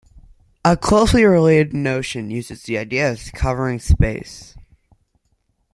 A 0.65 0.75
closely 0.75 1.25
related 1.25 1.75
notion 1.75 2.31
uses 2.31 2.63
the 2.63 2.75
idea 2.79 3.11
of 3.11 3.31
covering 3.33 3.77
space. 3.77 4.55